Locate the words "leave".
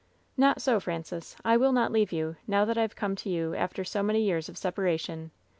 1.91-2.11